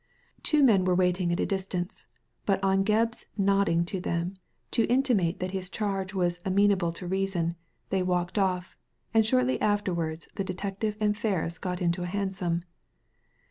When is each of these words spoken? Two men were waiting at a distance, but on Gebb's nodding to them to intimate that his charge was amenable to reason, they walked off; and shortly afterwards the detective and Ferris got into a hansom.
Two 0.41 0.63
men 0.63 0.83
were 0.83 0.95
waiting 0.95 1.31
at 1.31 1.39
a 1.39 1.45
distance, 1.45 2.07
but 2.47 2.59
on 2.63 2.83
Gebb's 2.83 3.27
nodding 3.37 3.85
to 3.85 4.01
them 4.01 4.33
to 4.71 4.87
intimate 4.87 5.39
that 5.39 5.51
his 5.51 5.69
charge 5.69 6.11
was 6.11 6.39
amenable 6.43 6.91
to 6.93 7.05
reason, 7.05 7.55
they 7.91 8.01
walked 8.01 8.39
off; 8.39 8.75
and 9.13 9.23
shortly 9.23 9.61
afterwards 9.61 10.27
the 10.33 10.43
detective 10.43 10.95
and 10.99 11.15
Ferris 11.15 11.59
got 11.59 11.83
into 11.83 12.01
a 12.01 12.07
hansom. 12.07 12.63